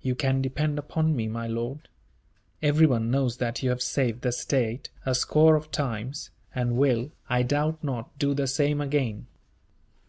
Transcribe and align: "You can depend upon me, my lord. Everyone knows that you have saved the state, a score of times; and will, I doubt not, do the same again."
"You 0.00 0.14
can 0.14 0.42
depend 0.42 0.78
upon 0.78 1.16
me, 1.16 1.26
my 1.26 1.48
lord. 1.48 1.88
Everyone 2.62 3.10
knows 3.10 3.38
that 3.38 3.64
you 3.64 3.70
have 3.70 3.82
saved 3.82 4.22
the 4.22 4.30
state, 4.30 4.90
a 5.04 5.12
score 5.12 5.56
of 5.56 5.72
times; 5.72 6.30
and 6.54 6.76
will, 6.76 7.10
I 7.28 7.42
doubt 7.42 7.82
not, 7.82 8.16
do 8.16 8.32
the 8.32 8.46
same 8.46 8.80
again." 8.80 9.26